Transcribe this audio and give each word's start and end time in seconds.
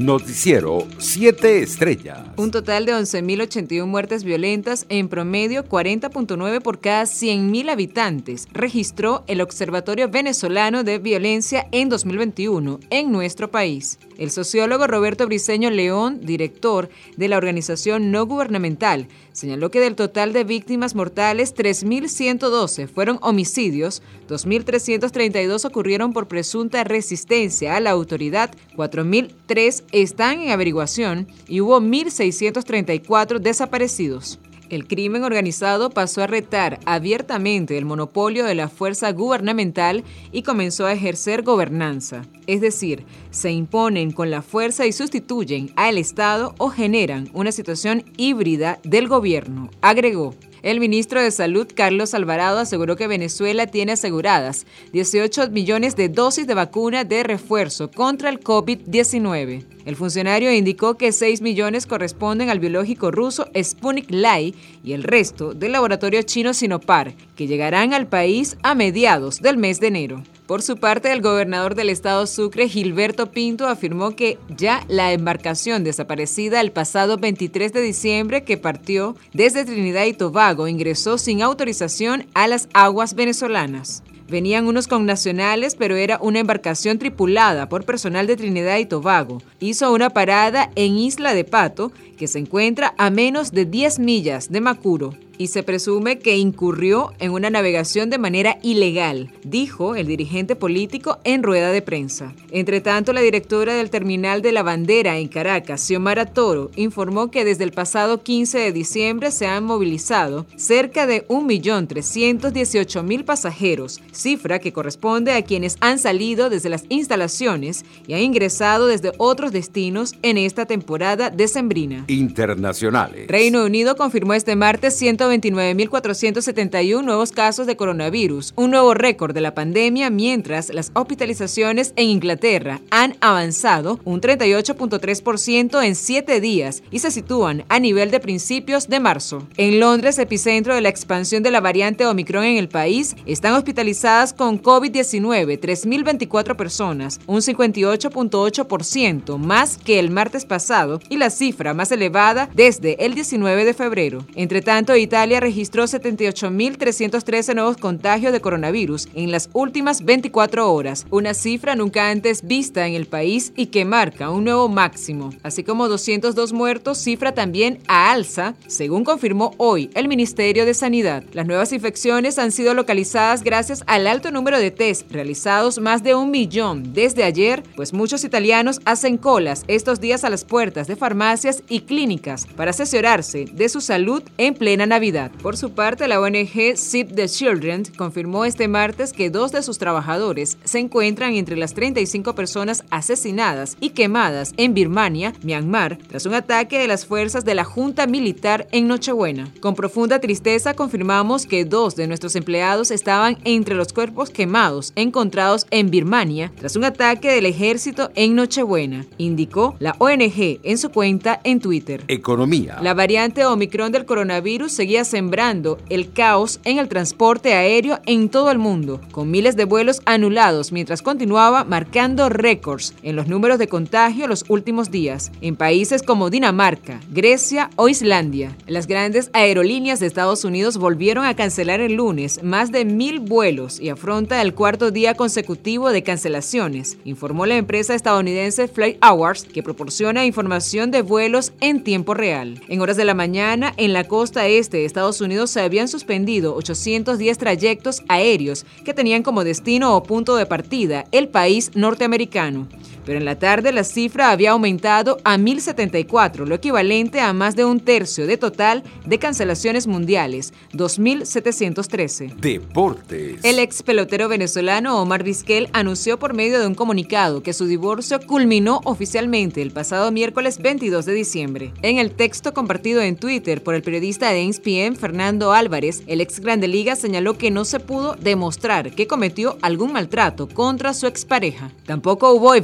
Noticiero 0.00 0.86
7 0.96 1.60
Estrellas. 1.60 2.20
Un 2.38 2.50
total 2.50 2.86
de 2.86 2.94
11.081 2.94 3.84
muertes 3.84 4.24
violentas, 4.24 4.86
en 4.88 5.10
promedio 5.10 5.62
40.9 5.62 6.62
por 6.62 6.80
cada 6.80 7.02
100.000 7.02 7.70
habitantes, 7.70 8.48
registró 8.50 9.24
el 9.26 9.42
Observatorio 9.42 10.08
Venezolano 10.08 10.84
de 10.84 10.98
Violencia 10.98 11.68
en 11.70 11.90
2021 11.90 12.80
en 12.88 13.12
nuestro 13.12 13.50
país. 13.50 13.98
El 14.20 14.30
sociólogo 14.30 14.86
Roberto 14.86 15.24
Briceño 15.24 15.70
León, 15.70 16.20
director 16.22 16.90
de 17.16 17.26
la 17.26 17.38
organización 17.38 18.10
no 18.10 18.26
gubernamental, 18.26 19.08
señaló 19.32 19.70
que 19.70 19.80
del 19.80 19.94
total 19.94 20.34
de 20.34 20.44
víctimas 20.44 20.94
mortales, 20.94 21.54
3.112 21.56 22.86
fueron 22.86 23.18
homicidios, 23.22 24.02
2.332 24.28 25.64
ocurrieron 25.64 26.12
por 26.12 26.28
presunta 26.28 26.84
resistencia 26.84 27.76
a 27.76 27.80
la 27.80 27.92
autoridad, 27.92 28.54
4.003 28.76 29.84
están 29.90 30.42
en 30.42 30.50
averiguación 30.50 31.26
y 31.48 31.62
hubo 31.62 31.80
1.634 31.80 33.38
desaparecidos. 33.38 34.38
El 34.70 34.86
crimen 34.86 35.24
organizado 35.24 35.90
pasó 35.90 36.22
a 36.22 36.28
retar 36.28 36.78
abiertamente 36.86 37.76
el 37.76 37.84
monopolio 37.84 38.44
de 38.44 38.54
la 38.54 38.68
fuerza 38.68 39.10
gubernamental 39.10 40.04
y 40.30 40.42
comenzó 40.42 40.86
a 40.86 40.92
ejercer 40.92 41.42
gobernanza. 41.42 42.22
Es 42.46 42.60
decir, 42.60 43.04
se 43.32 43.50
imponen 43.50 44.12
con 44.12 44.30
la 44.30 44.42
fuerza 44.42 44.86
y 44.86 44.92
sustituyen 44.92 45.72
al 45.74 45.98
Estado 45.98 46.54
o 46.58 46.70
generan 46.70 47.28
una 47.34 47.50
situación 47.50 48.04
híbrida 48.16 48.78
del 48.84 49.08
gobierno, 49.08 49.70
agregó. 49.82 50.36
El 50.62 50.78
ministro 50.78 51.22
de 51.22 51.30
Salud, 51.30 51.66
Carlos 51.74 52.12
Alvarado, 52.12 52.58
aseguró 52.58 52.94
que 52.94 53.06
Venezuela 53.06 53.66
tiene 53.66 53.92
aseguradas 53.92 54.66
18 54.92 55.50
millones 55.50 55.96
de 55.96 56.10
dosis 56.10 56.46
de 56.46 56.54
vacuna 56.54 57.04
de 57.04 57.22
refuerzo 57.22 57.90
contra 57.90 58.28
el 58.28 58.40
COVID-19. 58.40 59.64
El 59.84 59.96
funcionario 59.96 60.52
indicó 60.52 60.96
que 60.96 61.12
6 61.12 61.40
millones 61.40 61.86
corresponden 61.86 62.50
al 62.50 62.60
biológico 62.60 63.10
ruso 63.10 63.46
Sputnik 63.60 64.10
Light 64.10 64.54
y 64.84 64.92
el 64.92 65.02
resto 65.02 65.54
del 65.54 65.72
laboratorio 65.72 66.22
chino 66.22 66.54
Sinopar, 66.54 67.14
que 67.36 67.46
llegarán 67.46 67.94
al 67.94 68.06
país 68.06 68.56
a 68.62 68.74
mediados 68.74 69.40
del 69.40 69.56
mes 69.56 69.80
de 69.80 69.86
enero. 69.88 70.22
Por 70.46 70.62
su 70.62 70.78
parte, 70.78 71.12
el 71.12 71.22
gobernador 71.22 71.76
del 71.76 71.90
estado 71.90 72.26
Sucre, 72.26 72.68
Gilberto 72.68 73.30
Pinto, 73.30 73.68
afirmó 73.68 74.16
que 74.16 74.36
ya 74.56 74.84
la 74.88 75.12
embarcación 75.12 75.84
desaparecida 75.84 76.60
el 76.60 76.72
pasado 76.72 77.18
23 77.18 77.72
de 77.72 77.80
diciembre 77.80 78.42
que 78.42 78.56
partió 78.56 79.14
desde 79.32 79.64
Trinidad 79.64 80.06
y 80.06 80.12
Tobago 80.12 80.66
ingresó 80.66 81.18
sin 81.18 81.40
autorización 81.42 82.26
a 82.34 82.48
las 82.48 82.68
aguas 82.74 83.14
venezolanas. 83.14 84.02
Venían 84.30 84.68
unos 84.68 84.86
connacionales, 84.86 85.74
pero 85.74 85.96
era 85.96 86.18
una 86.22 86.38
embarcación 86.38 86.98
tripulada 86.98 87.68
por 87.68 87.84
personal 87.84 88.28
de 88.28 88.36
Trinidad 88.36 88.78
y 88.78 88.86
Tobago. 88.86 89.42
Hizo 89.58 89.92
una 89.92 90.10
parada 90.10 90.70
en 90.76 90.96
Isla 90.96 91.34
de 91.34 91.44
Pato, 91.44 91.90
que 92.16 92.28
se 92.28 92.38
encuentra 92.38 92.94
a 92.96 93.10
menos 93.10 93.50
de 93.50 93.64
10 93.64 93.98
millas 93.98 94.52
de 94.52 94.60
Macuro 94.60 95.14
y 95.40 95.46
se 95.46 95.62
presume 95.62 96.18
que 96.18 96.36
incurrió 96.36 97.14
en 97.18 97.30
una 97.30 97.48
navegación 97.48 98.10
de 98.10 98.18
manera 98.18 98.58
ilegal, 98.62 99.32
dijo 99.42 99.96
el 99.96 100.06
dirigente 100.06 100.54
político 100.54 101.18
en 101.24 101.42
rueda 101.42 101.72
de 101.72 101.80
prensa. 101.80 102.34
Entre 102.50 102.82
tanto, 102.82 103.14
la 103.14 103.22
directora 103.22 103.72
del 103.72 103.88
terminal 103.88 104.42
de 104.42 104.52
la 104.52 104.62
bandera 104.62 105.16
en 105.16 105.28
Caracas, 105.28 105.80
Xiomara 105.80 106.26
Toro, 106.26 106.70
informó 106.76 107.30
que 107.30 107.46
desde 107.46 107.64
el 107.64 107.72
pasado 107.72 108.22
15 108.22 108.58
de 108.58 108.72
diciembre 108.72 109.30
se 109.30 109.46
han 109.46 109.64
movilizado 109.64 110.44
cerca 110.56 111.06
de 111.06 111.26
1.318.000 111.28 113.24
pasajeros, 113.24 114.02
cifra 114.12 114.58
que 114.58 114.74
corresponde 114.74 115.32
a 115.32 115.40
quienes 115.40 115.78
han 115.80 115.98
salido 115.98 116.50
desde 116.50 116.68
las 116.68 116.84
instalaciones 116.90 117.86
y 118.06 118.12
han 118.12 118.20
ingresado 118.20 118.88
desde 118.88 119.12
otros 119.16 119.52
destinos 119.52 120.16
en 120.20 120.36
esta 120.36 120.66
temporada 120.66 121.30
decembrina. 121.30 122.04
Internacionales. 122.08 123.26
Reino 123.26 123.64
Unido 123.64 123.96
confirmó 123.96 124.34
este 124.34 124.54
martes 124.54 124.96
120 124.96 125.29
29.471 125.30 127.04
nuevos 127.04 127.32
casos 127.32 127.66
de 127.66 127.76
coronavirus, 127.76 128.52
un 128.56 128.70
nuevo 128.70 128.94
récord 128.94 129.34
de 129.34 129.40
la 129.40 129.54
pandemia, 129.54 130.10
mientras 130.10 130.70
las 130.70 130.90
hospitalizaciones 130.94 131.92
en 131.96 132.08
Inglaterra 132.08 132.80
han 132.90 133.16
avanzado 133.20 134.00
un 134.04 134.20
38.3% 134.20 135.84
en 135.84 135.94
siete 135.94 136.40
días 136.40 136.82
y 136.90 136.98
se 136.98 137.10
sitúan 137.10 137.64
a 137.68 137.78
nivel 137.78 138.10
de 138.10 138.20
principios 138.20 138.88
de 138.88 139.00
marzo. 139.00 139.46
En 139.56 139.80
Londres, 139.80 140.18
epicentro 140.18 140.74
de 140.74 140.80
la 140.80 140.88
expansión 140.88 141.42
de 141.42 141.50
la 141.50 141.60
variante 141.60 142.06
Omicron 142.06 142.44
en 142.44 142.56
el 142.56 142.68
país, 142.68 143.14
están 143.26 143.54
hospitalizadas 143.54 144.32
con 144.32 144.60
COVID-19 144.62 145.60
3.024 145.60 146.56
personas, 146.56 147.20
un 147.26 147.40
58.8% 147.40 149.38
más 149.38 149.78
que 149.78 149.98
el 149.98 150.10
martes 150.10 150.44
pasado 150.44 151.00
y 151.08 151.16
la 151.16 151.30
cifra 151.30 151.74
más 151.74 151.92
elevada 151.92 152.48
desde 152.54 153.04
el 153.04 153.14
19 153.14 153.64
de 153.64 153.74
febrero. 153.74 154.24
Entre 154.34 154.62
tanto, 154.62 154.96
Italia 154.96 155.09
Italia 155.10 155.40
registró 155.40 155.88
78.313 155.88 157.56
nuevos 157.56 157.76
contagios 157.78 158.32
de 158.32 158.40
coronavirus 158.40 159.08
en 159.14 159.32
las 159.32 159.50
últimas 159.54 160.04
24 160.04 160.72
horas, 160.72 161.04
una 161.10 161.34
cifra 161.34 161.74
nunca 161.74 162.10
antes 162.10 162.46
vista 162.46 162.86
en 162.86 162.94
el 162.94 163.06
país 163.06 163.52
y 163.56 163.66
que 163.66 163.84
marca 163.84 164.30
un 164.30 164.44
nuevo 164.44 164.68
máximo, 164.68 165.30
así 165.42 165.64
como 165.64 165.88
202 165.88 166.52
muertos, 166.52 166.98
cifra 166.98 167.32
también 167.32 167.80
a 167.88 168.12
alza, 168.12 168.54
según 168.68 169.02
confirmó 169.02 169.52
hoy 169.56 169.90
el 169.94 170.06
Ministerio 170.06 170.64
de 170.64 170.74
Sanidad. 170.74 171.24
Las 171.32 171.44
nuevas 171.44 171.72
infecciones 171.72 172.38
han 172.38 172.52
sido 172.52 172.72
localizadas 172.74 173.42
gracias 173.42 173.82
al 173.88 174.06
alto 174.06 174.30
número 174.30 174.60
de 174.60 174.70
test 174.70 175.10
realizados 175.10 175.80
más 175.80 176.04
de 176.04 176.14
un 176.14 176.30
millón 176.30 176.92
desde 176.92 177.24
ayer, 177.24 177.64
pues 177.74 177.92
muchos 177.92 178.22
italianos 178.22 178.80
hacen 178.84 179.16
colas 179.16 179.64
estos 179.66 180.00
días 180.00 180.22
a 180.22 180.30
las 180.30 180.44
puertas 180.44 180.86
de 180.86 180.94
farmacias 180.94 181.64
y 181.68 181.80
clínicas 181.80 182.46
para 182.54 182.70
asesorarse 182.70 183.46
de 183.52 183.68
su 183.68 183.80
salud 183.80 184.22
en 184.38 184.54
plena 184.54 184.86
Navidad. 184.86 184.99
Por 185.42 185.56
su 185.56 185.70
parte, 185.72 186.06
la 186.08 186.20
ONG 186.20 186.76
Save 186.76 187.14
the 187.14 187.26
Children 187.26 187.84
confirmó 187.96 188.44
este 188.44 188.68
martes 188.68 189.14
que 189.14 189.30
dos 189.30 189.50
de 189.50 189.62
sus 189.62 189.78
trabajadores 189.78 190.58
se 190.64 190.78
encuentran 190.78 191.32
entre 191.36 191.56
las 191.56 191.72
35 191.72 192.34
personas 192.34 192.84
asesinadas 192.90 193.78
y 193.80 193.90
quemadas 193.90 194.52
en 194.58 194.74
Birmania, 194.74 195.32
Myanmar, 195.42 195.96
tras 196.06 196.26
un 196.26 196.34
ataque 196.34 196.78
de 196.78 196.86
las 196.86 197.06
fuerzas 197.06 197.46
de 197.46 197.54
la 197.54 197.64
Junta 197.64 198.06
Militar 198.06 198.68
en 198.72 198.88
Nochebuena. 198.88 199.48
Con 199.60 199.74
profunda 199.74 200.18
tristeza 200.18 200.74
confirmamos 200.74 201.46
que 201.46 201.64
dos 201.64 201.96
de 201.96 202.06
nuestros 202.06 202.36
empleados 202.36 202.90
estaban 202.90 203.38
entre 203.44 203.76
los 203.76 203.94
cuerpos 203.94 204.28
quemados 204.28 204.92
encontrados 204.96 205.66
en 205.70 205.90
Birmania 205.90 206.52
tras 206.58 206.76
un 206.76 206.84
ataque 206.84 207.30
del 207.32 207.46
ejército 207.46 208.10
en 208.16 208.34
Nochebuena, 208.34 209.06
indicó 209.16 209.76
la 209.78 209.96
ONG 209.98 210.60
en 210.62 210.76
su 210.76 210.90
cuenta 210.90 211.40
en 211.42 211.58
Twitter. 211.58 212.04
Economía. 212.08 212.76
La 212.82 212.92
variante 212.92 213.46
Omicron 213.46 213.92
del 213.92 214.04
coronavirus 214.04 214.72
sembrando 215.04 215.78
el 215.88 216.12
caos 216.12 216.60
en 216.64 216.78
el 216.78 216.88
transporte 216.88 217.54
aéreo 217.54 218.00
en 218.06 218.28
todo 218.28 218.50
el 218.50 218.58
mundo, 218.58 219.00
con 219.12 219.30
miles 219.30 219.56
de 219.56 219.64
vuelos 219.64 220.02
anulados 220.04 220.72
mientras 220.72 221.02
continuaba 221.02 221.64
marcando 221.64 222.28
récords 222.28 222.94
en 223.02 223.16
los 223.16 223.28
números 223.28 223.58
de 223.58 223.68
contagio 223.68 224.26
los 224.26 224.44
últimos 224.48 224.90
días, 224.90 225.30
en 225.40 225.56
países 225.56 226.02
como 226.02 226.30
Dinamarca, 226.30 227.00
Grecia 227.10 227.70
o 227.76 227.88
Islandia. 227.88 228.56
Las 228.66 228.86
grandes 228.86 229.30
aerolíneas 229.32 230.00
de 230.00 230.06
Estados 230.06 230.44
Unidos 230.44 230.76
volvieron 230.76 231.24
a 231.24 231.36
cancelar 231.36 231.80
el 231.80 231.94
lunes 231.94 232.42
más 232.42 232.72
de 232.72 232.84
mil 232.84 233.20
vuelos 233.20 233.80
y 233.80 233.88
afronta 233.88 234.42
el 234.42 234.54
cuarto 234.54 234.90
día 234.90 235.14
consecutivo 235.14 235.90
de 235.90 236.02
cancelaciones, 236.02 236.98
informó 237.04 237.46
la 237.46 237.56
empresa 237.56 237.94
estadounidense 237.94 238.68
Flight 238.68 238.98
Hours, 239.04 239.44
que 239.44 239.62
proporciona 239.62 240.24
información 240.24 240.90
de 240.90 241.02
vuelos 241.02 241.52
en 241.60 241.84
tiempo 241.84 242.14
real. 242.14 242.60
En 242.68 242.80
horas 242.80 242.96
de 242.96 243.04
la 243.04 243.14
mañana, 243.14 243.72
en 243.76 243.92
la 243.92 244.04
costa 244.04 244.46
este 244.46 244.79
de 244.80 244.86
Estados 244.86 245.20
Unidos 245.20 245.50
se 245.50 245.60
habían 245.60 245.88
suspendido 245.88 246.54
810 246.56 247.38
trayectos 247.38 248.02
aéreos 248.08 248.66
que 248.84 248.94
tenían 248.94 249.22
como 249.22 249.44
destino 249.44 249.96
o 249.96 250.02
punto 250.02 250.36
de 250.36 250.46
partida 250.46 251.06
el 251.12 251.28
país 251.28 251.70
norteamericano 251.74 252.68
pero 253.10 253.18
en 253.18 253.24
la 253.24 253.40
tarde 253.40 253.72
la 253.72 253.82
cifra 253.82 254.30
había 254.30 254.52
aumentado 254.52 255.18
a 255.24 255.36
1.074, 255.36 256.46
lo 256.46 256.54
equivalente 256.54 257.18
a 257.18 257.32
más 257.32 257.56
de 257.56 257.64
un 257.64 257.80
tercio 257.80 258.28
de 258.28 258.36
total 258.36 258.84
de 259.04 259.18
cancelaciones 259.18 259.88
mundiales, 259.88 260.54
2.713. 260.74 262.36
Deportes. 262.36 263.40
El 263.44 263.58
ex 263.58 263.82
pelotero 263.82 264.28
venezolano 264.28 265.02
Omar 265.02 265.24
Vizquel 265.24 265.68
anunció 265.72 266.20
por 266.20 266.34
medio 266.34 266.60
de 266.60 266.68
un 266.68 266.76
comunicado 266.76 267.42
que 267.42 267.52
su 267.52 267.66
divorcio 267.66 268.20
culminó 268.24 268.80
oficialmente 268.84 269.60
el 269.60 269.72
pasado 269.72 270.12
miércoles 270.12 270.58
22 270.58 271.04
de 271.04 271.12
diciembre. 271.12 271.72
En 271.82 271.98
el 271.98 272.12
texto 272.12 272.54
compartido 272.54 273.02
en 273.02 273.16
Twitter 273.16 273.60
por 273.64 273.74
el 273.74 273.82
periodista 273.82 274.30
de 274.30 274.46
ESPN 274.46 274.94
Fernando 274.94 275.52
Álvarez, 275.52 276.04
el 276.06 276.20
ex 276.20 276.38
Grande 276.38 276.68
Liga 276.68 276.94
señaló 276.94 277.36
que 277.36 277.50
no 277.50 277.64
se 277.64 277.80
pudo 277.80 278.14
demostrar 278.14 278.92
que 278.92 279.08
cometió 279.08 279.58
algún 279.62 279.94
maltrato 279.94 280.46
contra 280.46 280.94
su 280.94 281.08
expareja. 281.08 281.72
Tampoco 281.86 282.34
hubo 282.34 282.54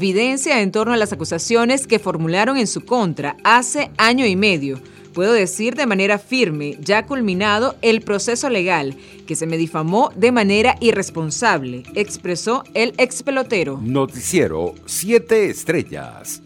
en 0.44 0.70
torno 0.70 0.92
a 0.92 0.96
las 0.98 1.12
acusaciones 1.12 1.86
que 1.86 1.98
formularon 1.98 2.58
en 2.58 2.66
su 2.66 2.84
contra 2.84 3.36
hace 3.42 3.90
año 3.96 4.26
y 4.26 4.36
medio. 4.36 4.80
Puedo 5.14 5.32
decir 5.32 5.74
de 5.76 5.86
manera 5.86 6.18
firme, 6.18 6.76
ya 6.80 7.06
culminado 7.06 7.76
el 7.80 8.02
proceso 8.02 8.50
legal, 8.50 8.94
que 9.26 9.34
se 9.34 9.46
me 9.46 9.56
difamó 9.56 10.12
de 10.14 10.32
manera 10.32 10.76
irresponsable, 10.80 11.84
expresó 11.94 12.64
el 12.74 12.92
ex 12.98 13.22
pelotero. 13.22 13.80
Noticiero 13.82 14.74
7 14.84 15.48
Estrellas. 15.48 16.42